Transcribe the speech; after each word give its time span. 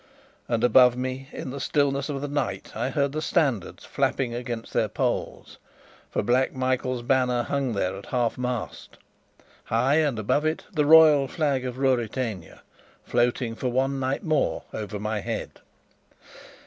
And 0.49 0.63
above 0.63 0.97
me, 0.97 1.29
in 1.31 1.51
the 1.51 1.59
stillness 1.59 2.09
of 2.09 2.21
the 2.21 2.27
night, 2.27 2.75
I 2.75 2.89
heard 2.89 3.11
the 3.11 3.21
standards 3.21 3.85
flapping 3.85 4.33
against 4.33 4.73
their 4.73 4.87
poles, 4.87 5.59
for 6.09 6.23
Black 6.23 6.55
Michael's 6.55 7.03
banner 7.03 7.43
hung 7.43 7.73
there 7.73 8.01
half 8.09 8.35
mast 8.35 8.97
high, 9.65 9.97
and 9.97 10.17
above 10.17 10.43
it 10.43 10.63
the 10.73 10.87
royal 10.87 11.27
flag 11.27 11.65
of 11.67 11.77
Ruritania, 11.77 12.61
floating 13.03 13.53
for 13.53 13.69
one 13.69 13.99
night 13.99 14.23
more 14.23 14.63
over 14.73 14.99
my 14.99 15.19
head. 15.19 15.59